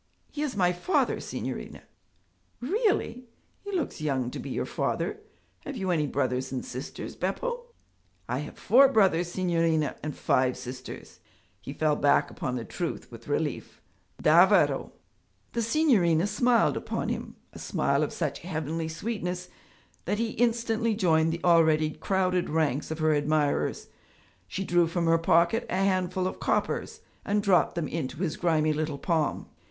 [0.31, 1.83] 'He is my father, signorina.'
[2.59, 3.25] 'Really!
[3.63, 5.19] He looks young to be your father
[5.59, 7.65] have you any brothers and sisters, Beppo?'
[8.27, 11.19] 'I have four brothers, signorina, and five sisters.'
[11.61, 13.79] He fell back upon the truth with relief.
[14.19, 14.91] 'Davvero!'
[15.53, 19.49] The signorina smiled upon him, a smile of such heavenly sweetness
[20.05, 23.85] that he instantly joined the already crowded ranks of her admirers.
[24.47, 28.73] She drew from her pocket a handful of coppers and dropped them into his grimy
[28.73, 29.45] little palm.